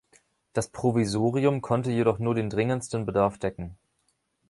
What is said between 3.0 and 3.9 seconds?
Bedarf decken.